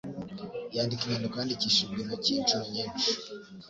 Yandika 0.75 1.01
inyandiko 1.05 1.35
yandikishijwe 1.37 1.97
intoki 2.01 2.31
inshuro 2.41 2.63
nyinshi. 2.73 3.09